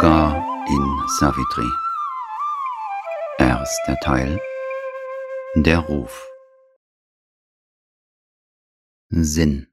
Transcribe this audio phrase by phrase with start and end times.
[0.00, 1.70] Yoga in Savitri.
[3.38, 4.40] Erster Teil.
[5.56, 6.26] Der Ruf.
[9.10, 9.69] Sinn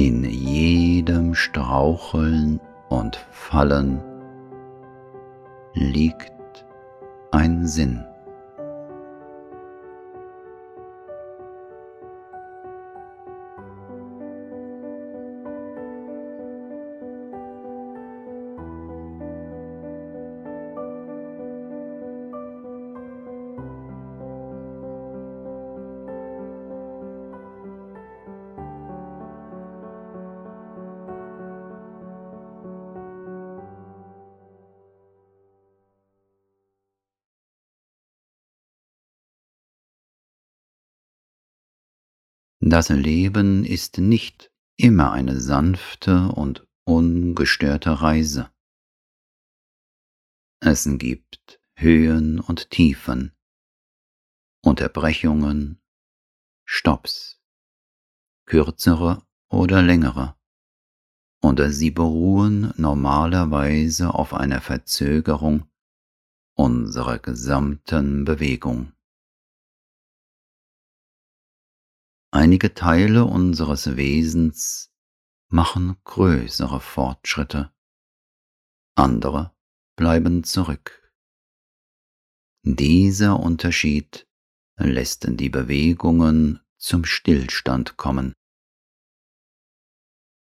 [0.00, 4.00] In jedem Straucheln und Fallen
[5.74, 6.64] liegt
[7.32, 8.04] ein Sinn.
[42.70, 48.50] Das Leben ist nicht immer eine sanfte und ungestörte Reise.
[50.60, 53.32] Es gibt Höhen und Tiefen,
[54.62, 55.80] Unterbrechungen,
[56.66, 57.40] Stops,
[58.44, 60.36] kürzere oder längere,
[61.40, 65.70] und sie beruhen normalerweise auf einer Verzögerung
[66.54, 68.92] unserer gesamten Bewegung.
[72.30, 74.92] Einige Teile unseres Wesens
[75.48, 77.72] machen größere Fortschritte,
[78.94, 79.56] andere
[79.96, 81.10] bleiben zurück.
[82.64, 84.28] Dieser Unterschied
[84.76, 88.34] lässt die Bewegungen zum Stillstand kommen.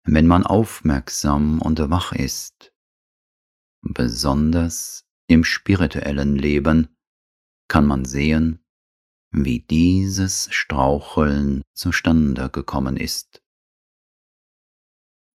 [0.04, 2.72] Wenn man aufmerksam und wach ist,
[3.82, 6.96] besonders im spirituellen Leben,
[7.68, 8.63] kann man sehen,
[9.36, 13.42] wie dieses Straucheln zustande gekommen ist.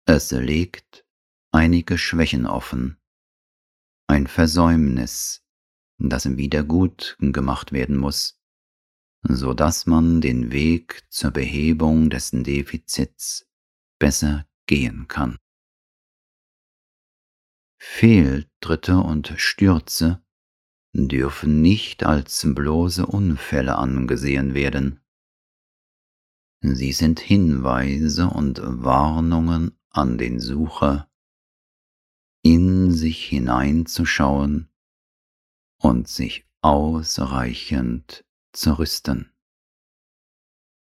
[0.06, 1.03] Es legt
[1.52, 2.97] einige Schwächen offen,
[4.07, 5.44] ein Versäumnis,
[5.97, 8.40] das wieder gut gemacht werden muss,
[9.24, 13.50] so dass man den Weg zur Behebung dessen Defizits
[14.00, 15.38] besser gehen kann.
[17.80, 20.24] Fehltritte und Stürze
[20.97, 25.00] dürfen nicht als bloße Unfälle angesehen werden.
[26.62, 31.07] Sie sind Hinweise und Warnungen an den Sucher,
[32.44, 34.69] in sich hineinzuschauen
[35.80, 39.31] und sich ausreichend zu rüsten.